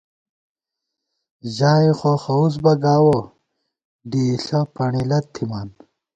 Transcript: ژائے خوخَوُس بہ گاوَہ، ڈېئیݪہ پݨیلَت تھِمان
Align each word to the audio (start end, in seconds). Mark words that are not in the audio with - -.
ژائے 1.55 1.91
خوخَوُس 1.99 2.53
بہ 2.63 2.73
گاوَہ، 2.83 3.19
ڈېئیݪہ 4.09 4.59
پݨیلَت 4.75 5.25
تھِمان 5.33 5.69